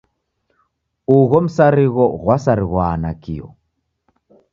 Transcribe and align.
Ugho 1.17 1.37
msarigho 1.45 2.05
ghwasarighwa 2.21 2.87
nakio. 3.01 3.47